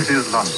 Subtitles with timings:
[0.00, 0.50] ist dieses Land.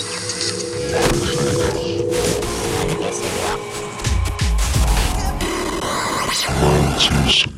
[6.98, 7.57] Twenty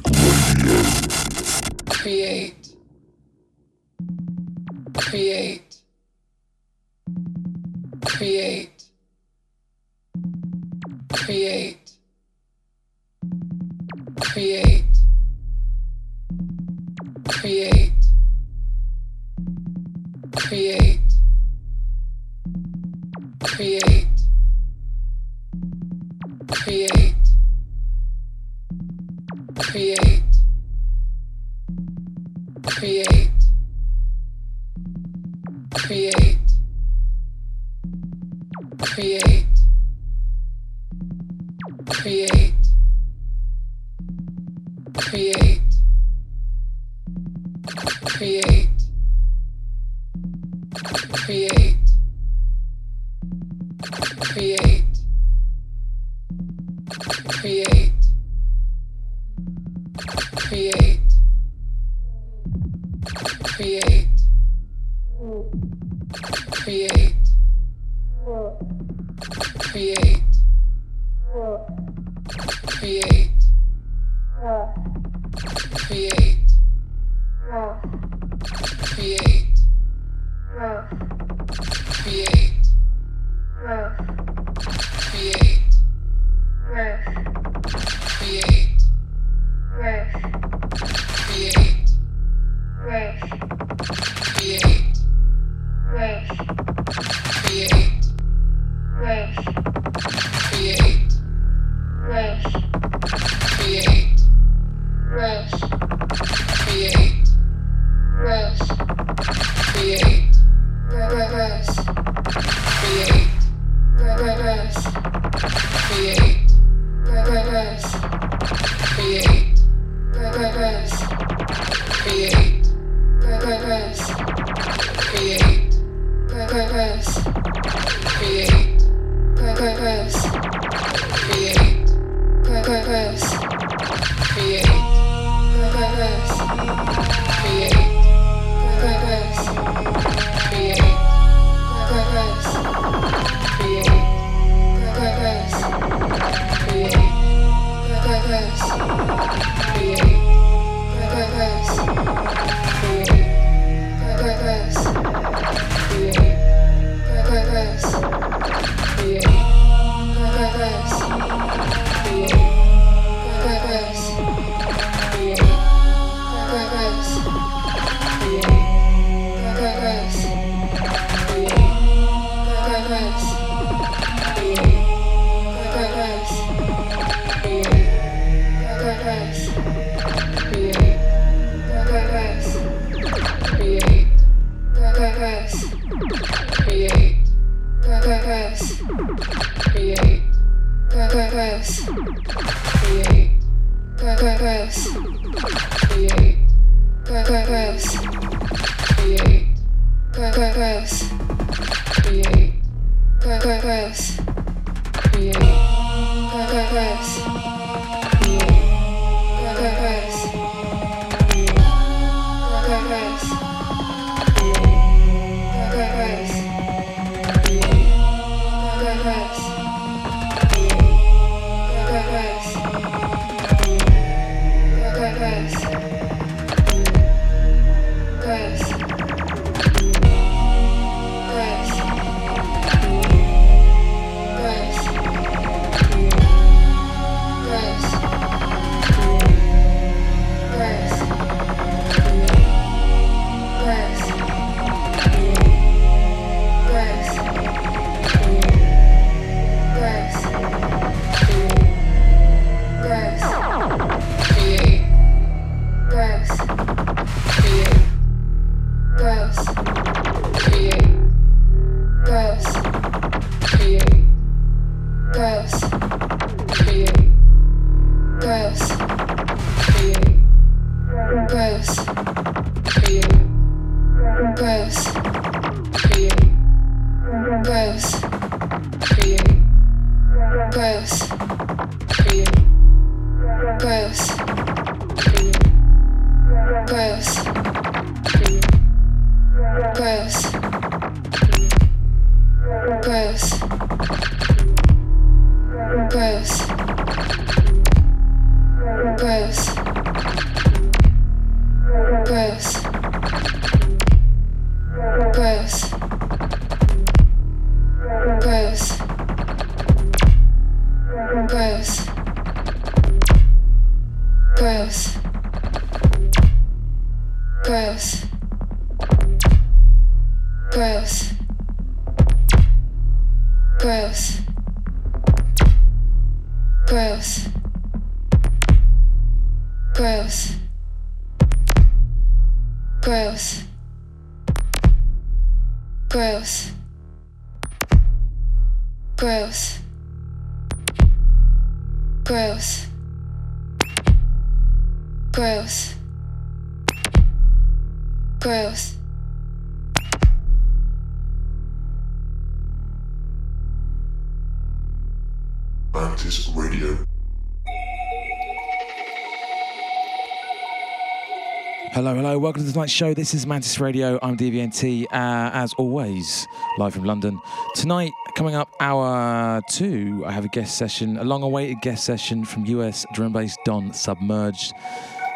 [362.20, 362.92] Welcome to tonight's show.
[362.92, 363.98] This is Mantis Radio.
[364.02, 366.28] I'm DVNT, uh, as always,
[366.58, 367.18] live from London.
[367.54, 372.26] Tonight, coming up, hour two, I have a guest session, a long awaited guest session
[372.26, 374.52] from US drum bass Don Submerged.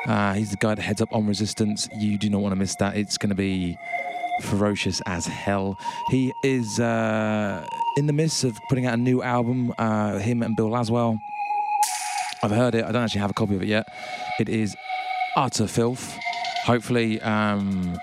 [0.06, 1.90] Uh, he's the guy that heads up Ohm Resistance.
[1.94, 2.96] You do not want to miss that.
[2.96, 3.76] It's going to be
[4.40, 5.78] ferocious as hell.
[6.08, 7.66] He is uh,
[7.98, 11.20] in the midst of putting out a new album, uh, him and Bill Laswell.
[12.42, 13.86] I've heard it, I don't actually have a copy of it yet.
[14.40, 14.74] It is
[15.36, 16.18] utter filth.
[16.64, 17.98] Hopefully, um,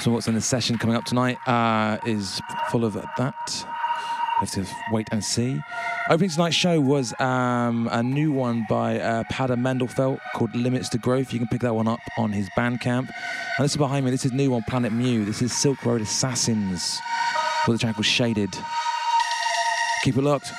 [0.00, 2.40] so what's in the session coming up tonight uh, is
[2.70, 3.66] full of that.
[4.40, 5.60] We have to wait and see.
[6.08, 10.98] Opening tonight's show was um, a new one by uh, Pada Mendelfelt called Limits to
[10.98, 11.32] Growth.
[11.34, 13.08] You can pick that one up on his Bandcamp.
[13.08, 14.10] And this is behind me.
[14.10, 15.26] This is new on Planet Mu.
[15.26, 16.98] This is Silk Road Assassins
[17.68, 18.56] with a track called Shaded.
[20.04, 20.52] Keep it locked.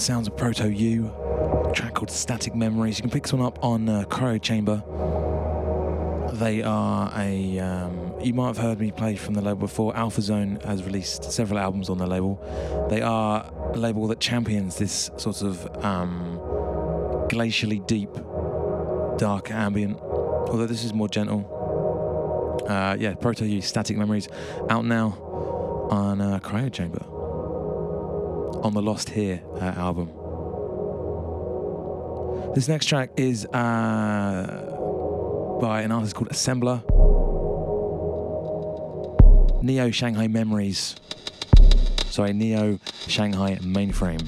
[0.00, 1.12] Sounds of Proto U,
[1.74, 2.96] track called Static Memories.
[2.96, 4.82] You can pick this one up on uh, Cryo Chamber.
[6.38, 7.58] They are a.
[7.58, 9.92] Um, you might have heard me play from the label before.
[9.92, 12.42] Alphaxone has released several albums on their label.
[12.88, 16.38] They are a label that champions this sort of um,
[17.28, 18.14] glacially deep,
[19.18, 20.00] dark ambient.
[20.00, 22.64] Although this is more gentle.
[22.66, 24.30] Uh, yeah, Proto U, Static Memories,
[24.70, 25.08] out now
[25.90, 27.04] on uh, Cryo Chamber
[28.62, 30.10] on the Lost Here uh, album.
[32.54, 36.82] This next track is uh, by an artist called Assembler.
[39.62, 40.96] Neo Shanghai Memories.
[42.06, 44.26] Sorry, Neo Shanghai Mainframe.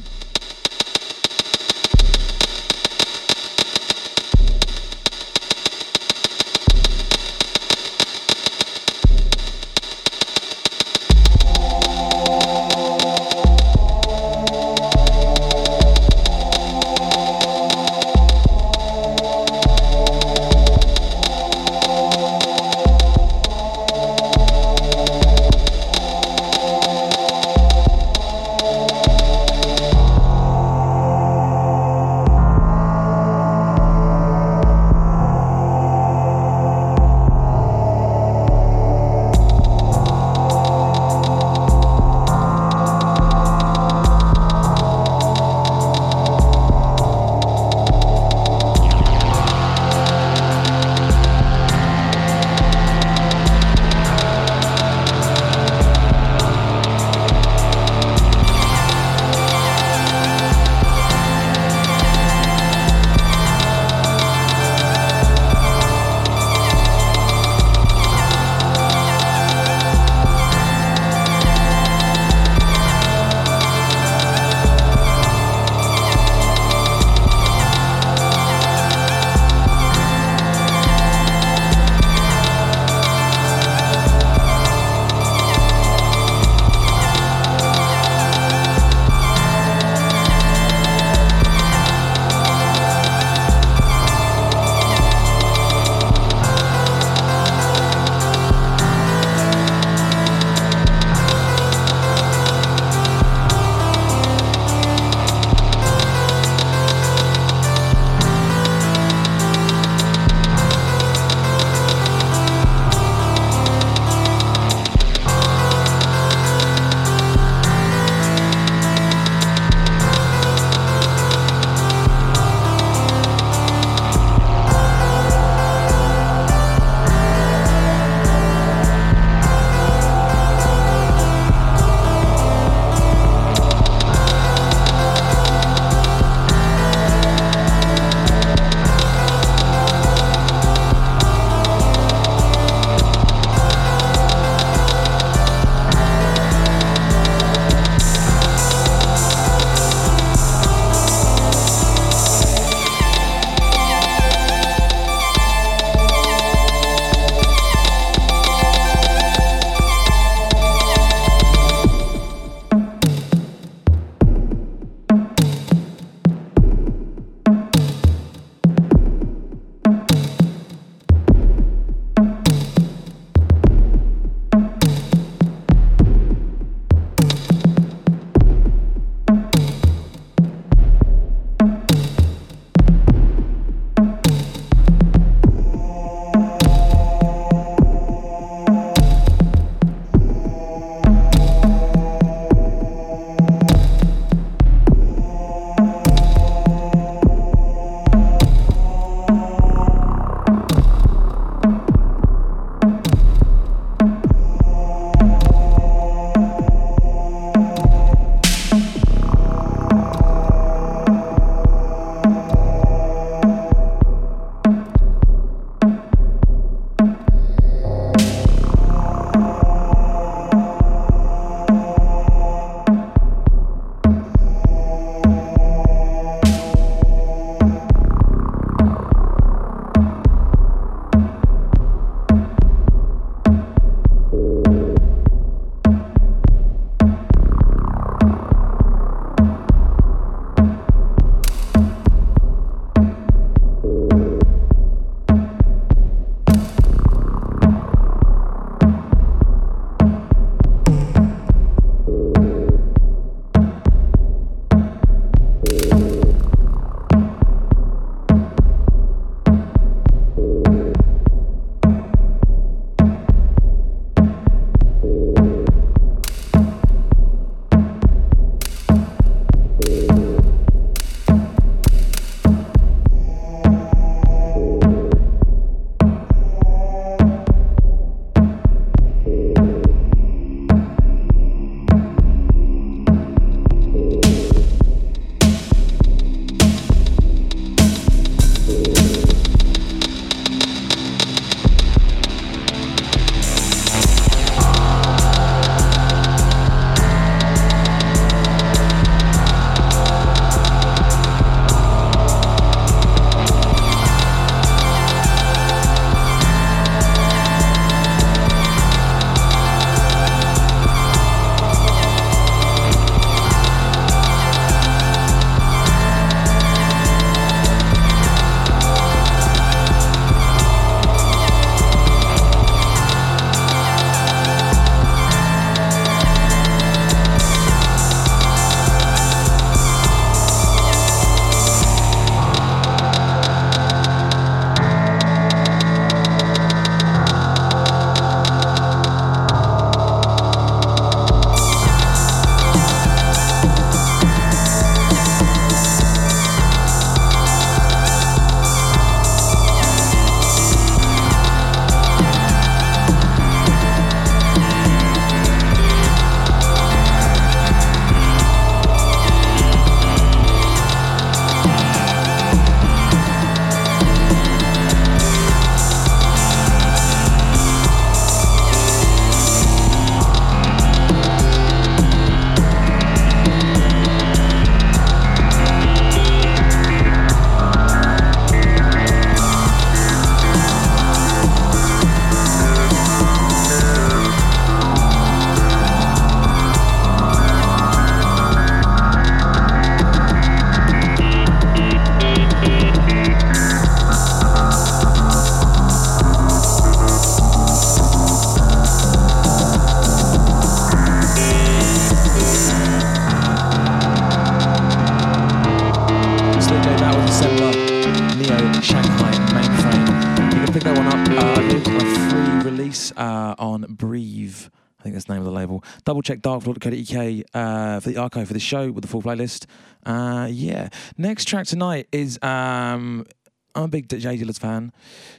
[416.23, 419.67] Double check darkfloor.co.uk uh, for the archive for the show with the full playlist.
[420.07, 420.89] Uh, yeah.
[421.19, 422.39] Next track tonight is.
[422.43, 423.27] Um,
[423.75, 424.93] I'm a big J Dilla's fan.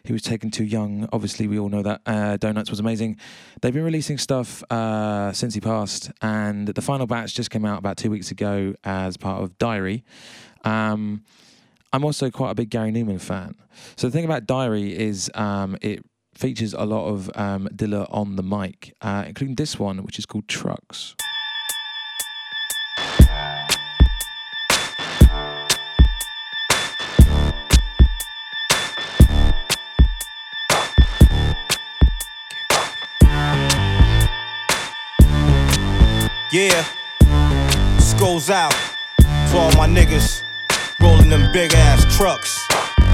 [0.03, 1.07] He was taken too young.
[1.13, 2.01] Obviously, we all know that.
[2.05, 3.17] Uh, Donuts was amazing.
[3.61, 7.77] They've been releasing stuff uh, since he passed, and the final batch just came out
[7.77, 10.03] about two weeks ago as part of Diary.
[10.65, 11.23] Um,
[11.91, 13.53] I'm also quite a big Gary Numan fan.
[13.97, 16.03] So the thing about Diary is um, it
[16.35, 20.25] features a lot of um, Dilla on the mic, uh, including this one, which is
[20.25, 21.15] called Trucks.
[36.51, 36.85] Yeah,
[37.97, 38.75] this goes out
[39.49, 40.43] to all my niggas
[41.01, 42.67] rolling them big ass trucks,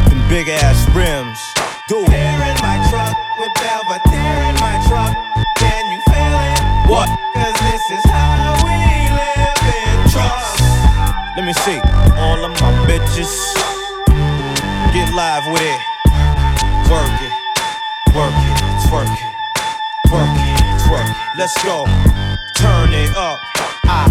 [0.09, 1.58] them big ass rims.
[1.89, 3.49] Do my truck with
[4.13, 5.09] in my truck.
[5.57, 6.61] Can you feel it?
[6.87, 7.09] What?
[7.33, 8.77] Cause this is how we
[9.17, 10.61] live in trucks.
[11.35, 11.81] Let me see.
[12.13, 13.33] All of my bitches
[14.93, 15.81] get live with it.
[16.93, 17.33] Work it,
[18.13, 19.33] work it, twerk it,
[20.13, 21.17] work it, twerk it.
[21.39, 21.85] Let's go.
[22.53, 23.39] Turn it up.
[23.89, 24.05] I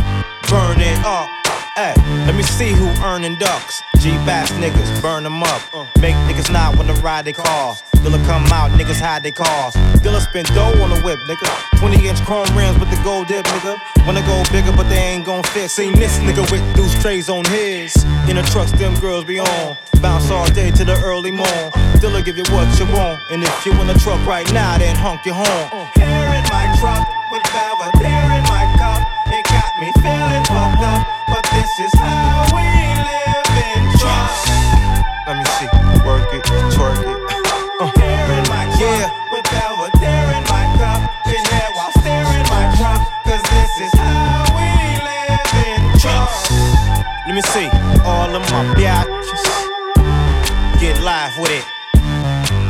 [0.51, 1.29] burn it up.
[1.77, 1.95] Hey,
[2.27, 3.85] let me see who earning ducks.
[4.01, 5.61] G-Bass niggas, burn them up.
[5.75, 7.83] Uh, make niggas not wanna ride their cars.
[8.03, 9.75] Dilla come out, niggas hide their cars.
[10.03, 11.49] Dilla spend dough on the whip, nigga.
[11.79, 13.77] 20 inch chrome rims with the gold dip, nigga.
[14.07, 15.71] Wanna go bigger, but they ain't gon' fit.
[15.71, 17.97] Seen this nigga with deuce trays on his.
[18.29, 19.77] In the trucks, them girls be on.
[20.01, 21.71] Bounce all day to the early morn.
[21.99, 23.19] Dilla give you what you want.
[23.33, 25.49] And if you in a truck right now, then honk your horn.
[25.75, 26.07] Uh, Here
[26.39, 29.03] in my truck with Belvedere in my cup.
[29.27, 31.03] It got me feeling fucked up.
[31.27, 32.88] But this is how we
[47.39, 47.69] Me see.
[48.03, 49.45] All of my biatches.
[50.81, 51.65] Get live with it.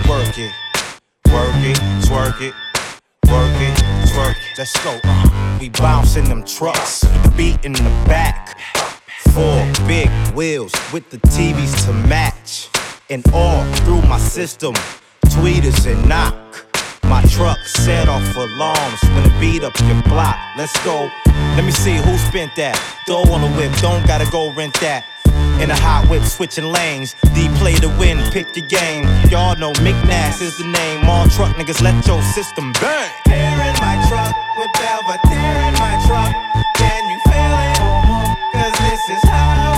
[0.07, 0.53] Work it.
[1.33, 1.79] Work it.
[2.05, 2.55] Twerk it.
[3.33, 3.79] Work it.
[4.11, 4.59] Twerk it.
[4.59, 5.01] Let's go.
[5.59, 7.03] We bouncing them trucks.
[7.35, 8.59] Beat in the back.
[9.33, 12.69] Four big wheels with the TVs to match.
[13.09, 14.75] And all through my system.
[15.25, 16.68] Tweeters and knock.
[17.09, 20.39] My truck set off for alarms when it beat up your block.
[20.59, 21.11] Let's go.
[21.57, 22.77] Let me see who spent that.
[23.07, 25.07] Dough on the whip, don't gotta go rent that.
[25.59, 27.17] In a hot whip, switching lanes.
[27.35, 29.05] D play to win, pick your game.
[29.31, 31.09] Y'all know McNass is the name.
[31.09, 33.11] All truck niggas, let your system bang.
[33.25, 36.31] Here in my truck with Belvedere in my truck.
[36.77, 37.81] Can you feel it?
[38.53, 39.78] Cause this is how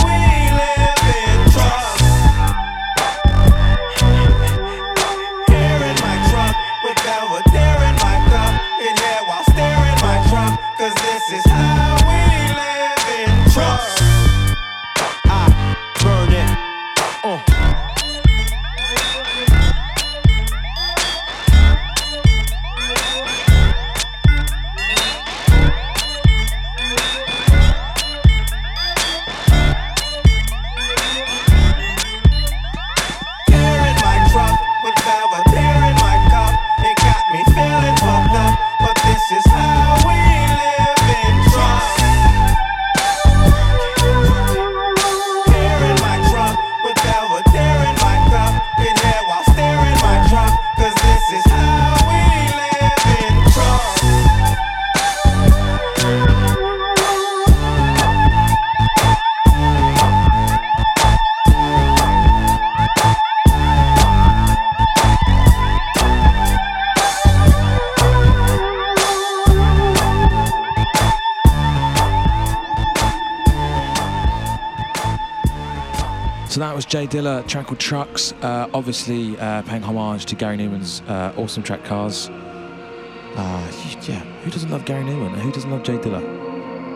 [76.60, 78.34] That was J Dilla, track called Trucks.
[78.42, 82.28] Uh, obviously, uh, paying homage to Gary Numan's uh, awesome track Cars.
[82.28, 85.40] Uh, yeah, who doesn't love Gary Newman?
[85.40, 86.20] Who doesn't love J Dilla?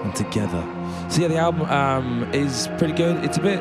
[0.04, 0.62] And together.
[1.08, 3.24] So yeah, the album um, is pretty good.
[3.24, 3.58] It's a bit.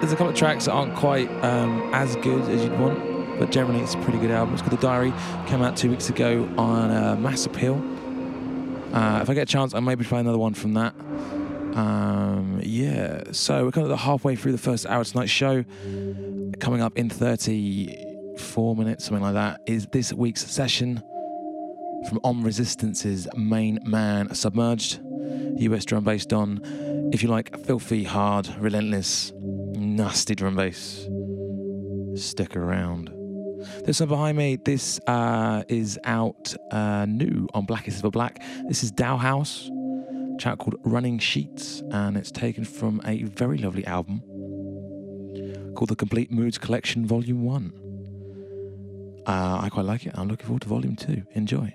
[0.00, 3.50] There's a couple of tracks that aren't quite um, as good as you'd want, but
[3.50, 4.54] generally it's a pretty good album.
[4.54, 5.12] It's called The Diary.
[5.48, 7.82] Came out two weeks ago on uh, Mass Appeal.
[8.92, 10.94] Uh, if I get a chance, I maybe try another one from that.
[11.74, 15.64] Um, yeah, so we're kind of halfway through the first hour tonight's show.
[16.60, 21.02] Coming up in 34 minutes, something like that, is this week's session
[22.08, 25.00] from Ohm Resistance's main man, Submerged,
[25.58, 26.60] US drum bass Don.
[27.12, 31.08] If you like filthy, hard, relentless, nasty drum bass,
[32.14, 33.10] Stick around.
[33.84, 38.42] This one behind me, this uh, is out uh, new on Blackest Ever Black.
[38.68, 39.70] This is Dalhous,
[40.42, 44.22] track called Running Sheets, and it's taken from a very lovely album
[45.76, 49.22] called The Complete Moods Collection Volume 1.
[49.24, 50.14] Uh, I quite like it.
[50.16, 51.22] I'm looking forward to Volume 2.
[51.34, 51.72] Enjoy.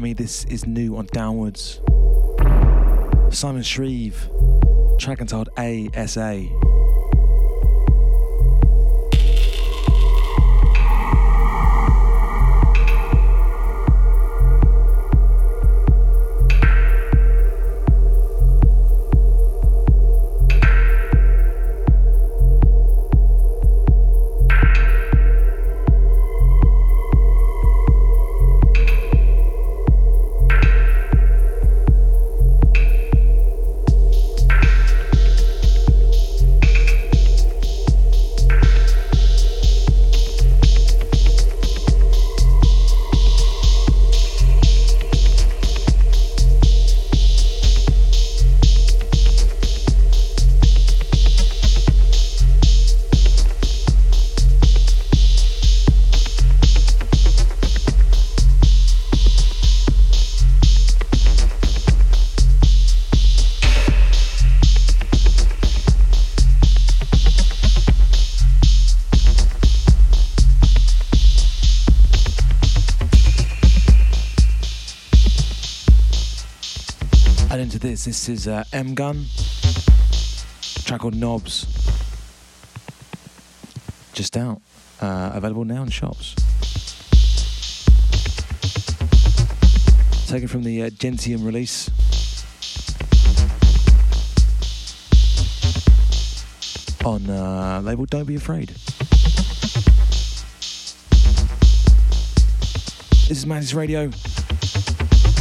[0.00, 0.14] Me.
[0.14, 1.80] This is new on Downwards.
[3.30, 4.16] Simon Shreeve,
[4.98, 6.69] track entitled ASA.
[77.80, 79.24] This, this is uh, MGUN,
[80.84, 81.64] track called Knobs.
[84.12, 84.60] Just out,
[85.00, 86.34] uh, available now in shops.
[90.26, 91.88] Taken from the uh, Gentium release.
[97.06, 98.74] On uh, label Don't Be Afraid.
[103.26, 104.10] This is Mantis Radio.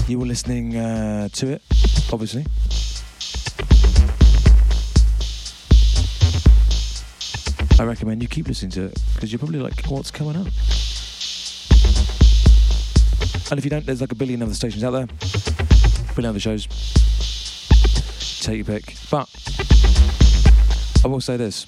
[0.07, 1.61] You were listening uh, to it,
[2.11, 2.45] obviously.
[7.79, 10.47] I recommend you keep listening to it because you're probably like, what's coming up?
[13.51, 15.07] And if you don't, there's like a billion other stations out there,
[16.15, 16.67] billion other shows.
[18.41, 18.95] Take your pick.
[19.09, 19.29] But
[21.03, 21.65] I will say this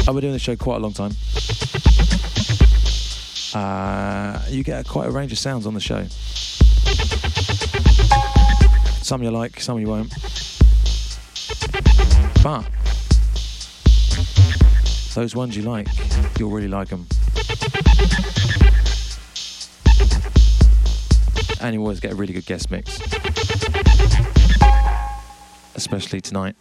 [0.00, 1.12] I've been doing the show quite a long time.
[3.54, 6.04] Uh, you get quite a range of sounds on the show.
[9.04, 10.10] Some you like, some you won't.
[12.42, 12.64] But
[15.14, 15.88] those ones you like,
[16.38, 17.06] you'll really like them.
[21.60, 22.98] And you always get a really good guest mix.
[25.74, 26.56] Especially tonight.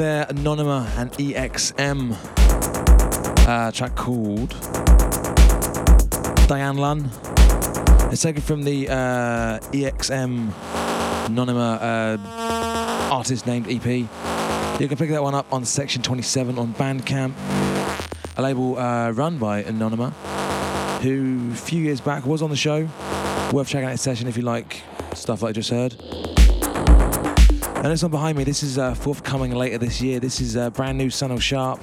[0.00, 2.16] There, Anonyma and EXM.
[3.46, 4.48] Uh, track called
[6.48, 7.10] Diane Lun.
[8.10, 10.52] It's taken from the uh, EXM
[11.26, 13.84] Anonyma uh, artist named EP.
[14.80, 17.34] You can pick that one up on Section 27 on Bandcamp,
[18.38, 20.12] a label uh, run by Anonyma,
[21.02, 22.88] who a few years back was on the show.
[23.52, 24.82] Worth checking out his session if you like
[25.14, 25.94] stuff like I just heard.
[27.82, 30.20] And this one behind me, this is uh, forthcoming later this year.
[30.20, 31.80] This is uh, brand new Sunil Sharpe,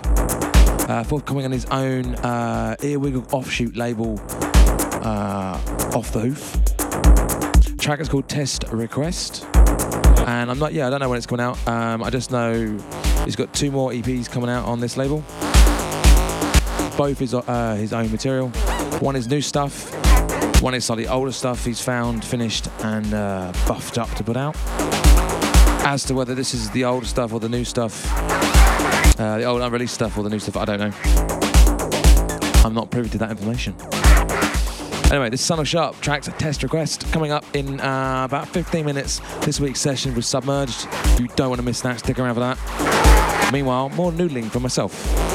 [0.88, 2.76] uh, forthcoming on his own uh,
[3.32, 4.20] offshoot label,
[5.04, 5.60] uh,
[5.96, 7.78] Off the Hoof.
[7.80, 9.44] Track is called Test Request,
[10.28, 11.58] and I'm not, yeah, I don't know when it's coming out.
[11.68, 12.78] Um, I just know
[13.26, 15.24] he's got two more EPs coming out on this label.
[16.96, 18.50] Both is uh, his own material.
[19.00, 19.92] One is new stuff,
[20.62, 24.56] one is slightly older stuff he's found, finished, and uh, buffed up to put out.
[25.90, 28.06] As to whether this is the old stuff or the new stuff,
[29.18, 30.92] uh, the old unreleased stuff or the new stuff, I don't know.
[32.66, 33.74] I'm not privy to that information.
[35.10, 38.84] Anyway, this is Sunil Sharpe tracks a test request coming up in uh, about 15
[38.84, 39.22] minutes.
[39.46, 40.90] This week's session was submerged.
[41.18, 42.00] You don't want to miss that.
[42.00, 43.50] Stick around for that.
[43.54, 45.27] Meanwhile, more noodling for myself.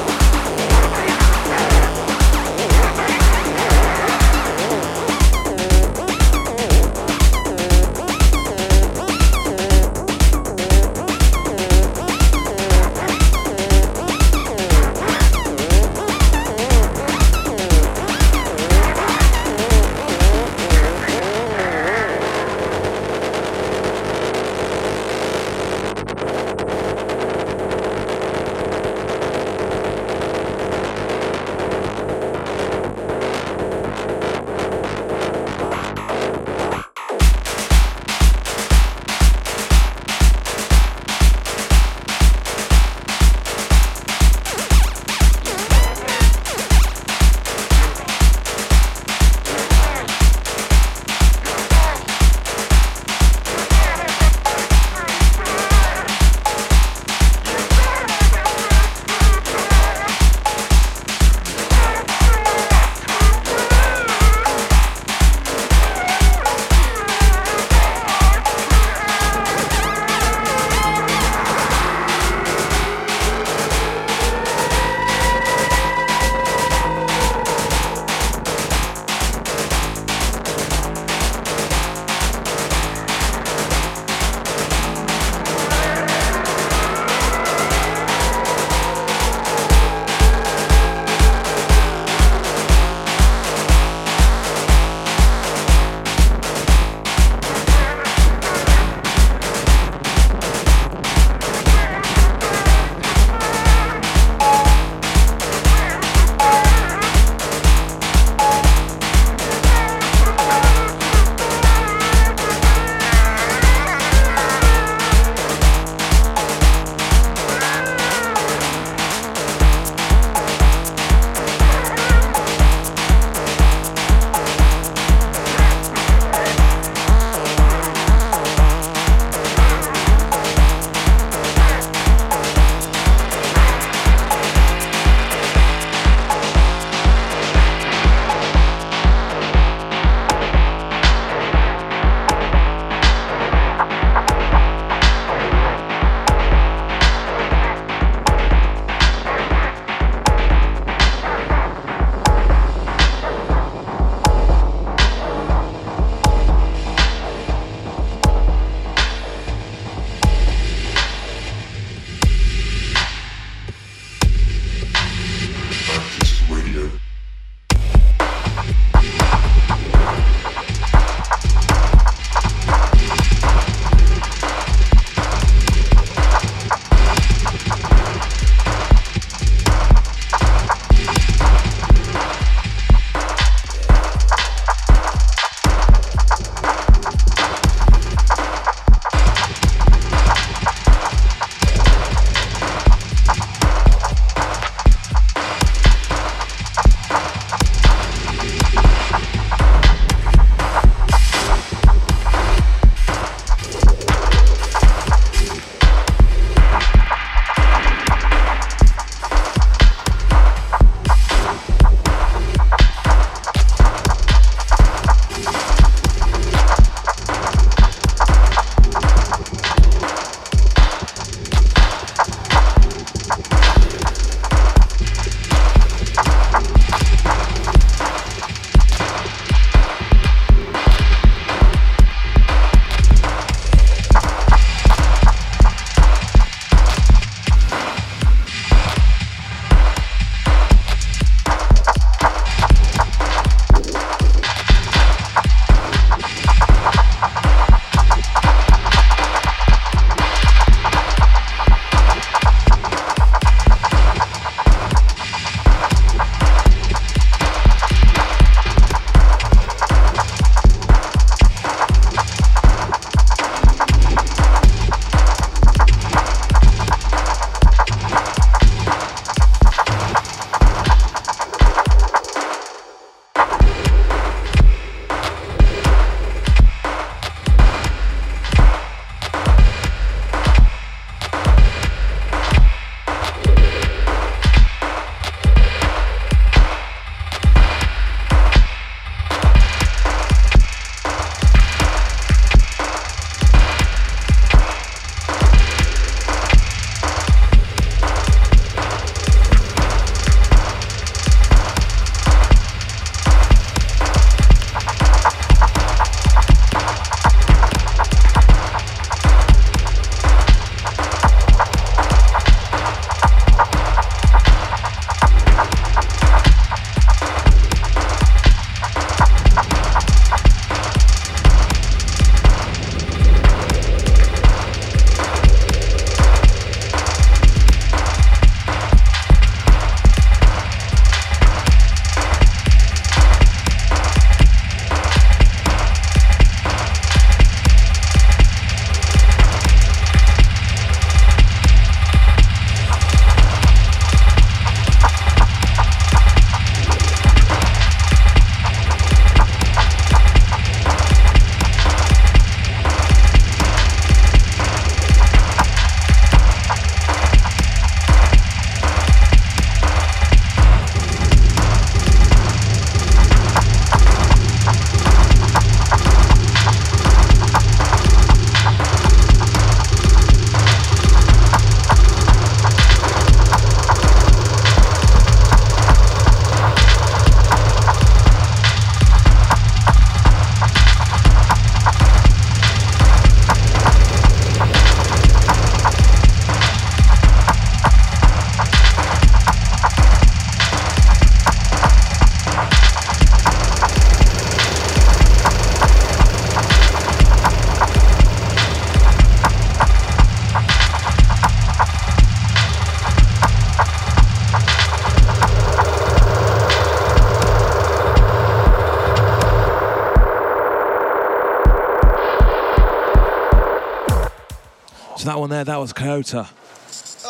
[415.43, 416.47] One there, that was Kyoka.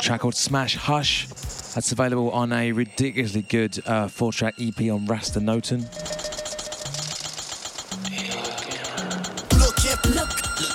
[0.03, 1.26] Track called Smash Hush.
[1.74, 5.82] That's available on a ridiculously good uh, four-track EP on Raster-Noton.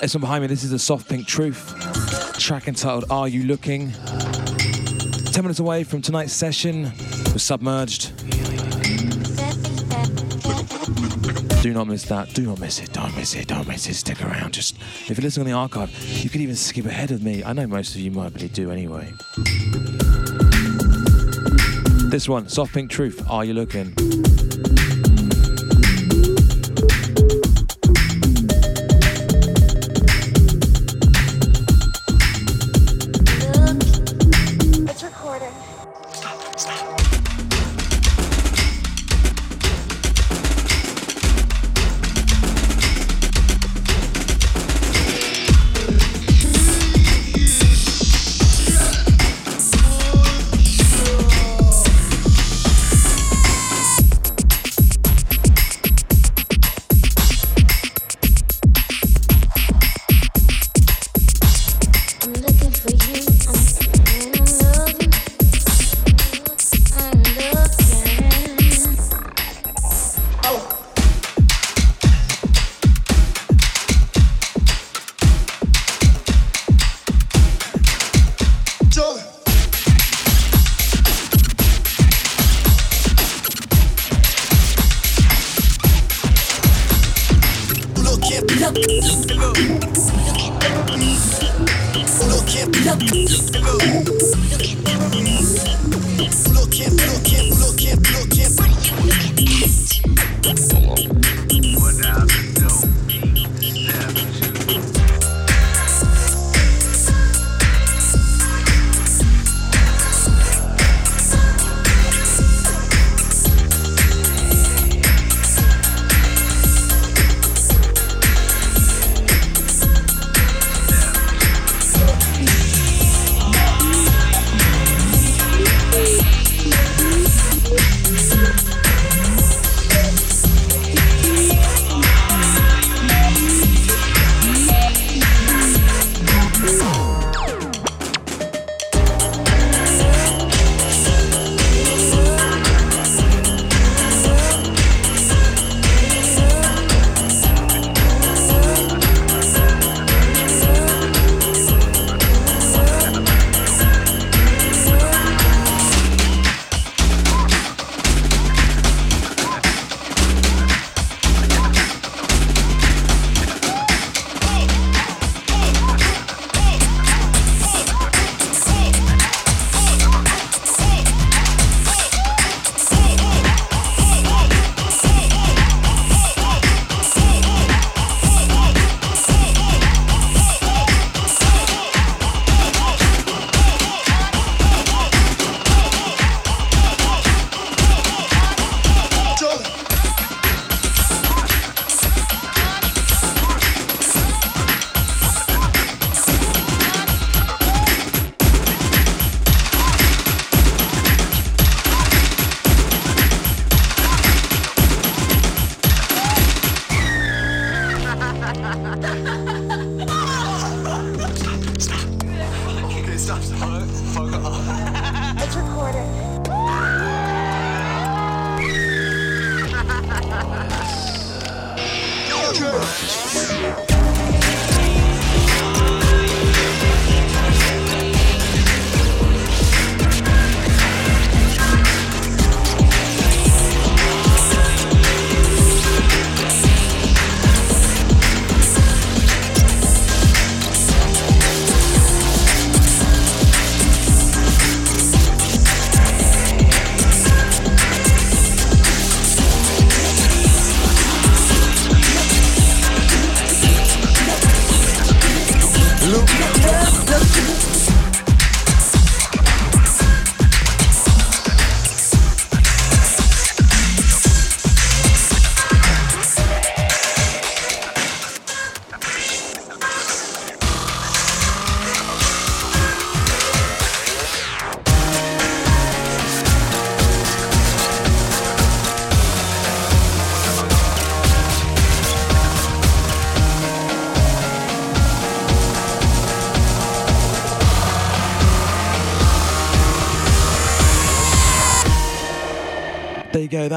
[0.01, 2.34] This one behind me, this is the Soft Pink Truth.
[2.41, 3.93] Track entitled Are You Looking?
[3.93, 6.91] 10 minutes away from tonight's session,
[7.26, 8.16] we're submerged.
[11.62, 12.32] Do not miss that.
[12.34, 12.93] Do not miss it.
[12.93, 13.49] Don't miss it.
[13.49, 13.95] Don't miss it.
[13.95, 14.55] Stick around.
[14.55, 14.78] Just
[15.11, 17.43] if you're listening on the archive, you could even skip ahead of me.
[17.43, 19.13] I know most of you might really do anyway.
[22.11, 23.25] This one, Soft Pink Truth.
[23.29, 23.95] Are you looking?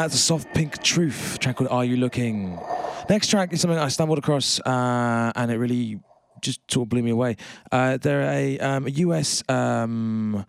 [0.02, 2.60] That's a soft pink truth track called "Are You Looking."
[3.08, 5.99] Next track is something I stumbled across, uh, and it really
[6.41, 7.38] just sort of blew me away.
[7.72, 10.43] Uh, they're a, um, a US um,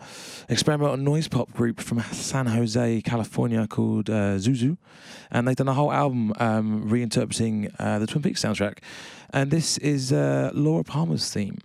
[0.49, 4.79] experimental noise pop group from San Jose, California, called uh, Xiu Xiu,
[5.31, 8.79] and they've done a whole album um, reinterpreting uh, the Twin Peaks soundtrack.
[9.35, 11.59] And this is uh, Laura Palmer's theme.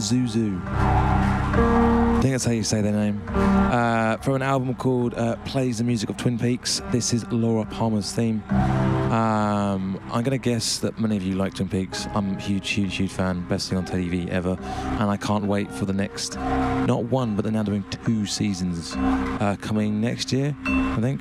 [0.00, 0.60] Xiu Xiu.
[0.64, 3.22] I think that's how you say their name.
[3.28, 6.80] Uh, from an album called uh, Plays the Music of Twin Peaks.
[6.90, 8.42] This is Laura Palmer's theme.
[8.50, 12.06] Um, I'm going to guess that many of you like Twin Peaks.
[12.14, 13.46] I'm a huge, huge, huge fan.
[13.48, 14.58] Best thing on TV ever.
[14.60, 18.94] And I can't wait for the next, not one, but they're now doing two seasons
[18.96, 21.20] uh, coming next year, I think.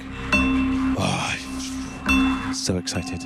[0.99, 3.21] Oh, so excited.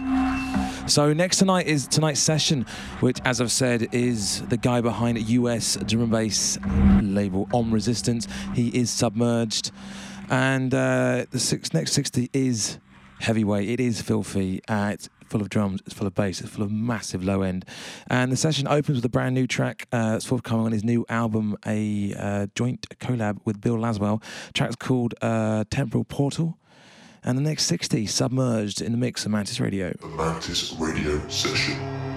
[0.91, 2.65] So next tonight is tonight's session,
[2.99, 6.57] which, as I've said, is the guy behind US drum and bass
[7.01, 8.27] label Ohm Resistance.
[8.53, 9.71] He is submerged,
[10.29, 12.77] and uh, the six, next sixty is
[13.21, 13.69] heavyweight.
[13.69, 14.59] It is filthy.
[14.67, 15.79] Uh, it's full of drums.
[15.85, 16.41] It's full of bass.
[16.41, 17.63] It's full of massive low end.
[18.07, 19.87] And the session opens with a brand new track.
[19.93, 24.21] Uh, it's forthcoming on his new album, a uh, joint collab with Bill Laswell.
[24.53, 26.57] track's called uh, Temporal Portal.
[27.23, 29.93] And the next 60, submerged in the mix of Mantis Radio.
[30.01, 32.10] The Mantis Radio Session.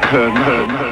[0.00, 0.83] 可能。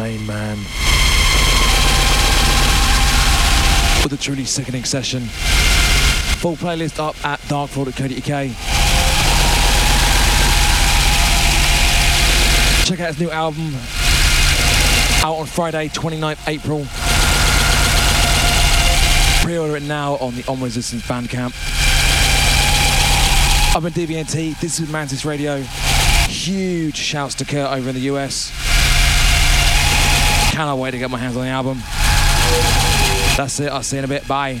[0.00, 0.56] main man.
[4.02, 5.20] With a truly sickening session.
[6.40, 8.16] Full playlist up at darkfloor.co.uk.
[12.86, 13.74] Check out his new album
[15.22, 16.86] out on Friday, 29th April.
[19.44, 21.52] Pre-order it now on the Ohm Resistance Bandcamp.
[23.76, 25.60] I've been DBNT, this is Mantis Radio.
[25.60, 28.59] Huge shouts to Kurt over in the US.
[30.60, 31.78] Cannot wait to get my hands on the album.
[33.34, 33.72] That's it.
[33.72, 34.28] I'll see you in a bit.
[34.28, 34.60] Bye.